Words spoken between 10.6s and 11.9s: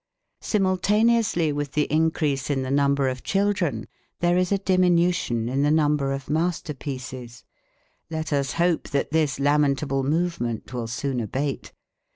will soon abate.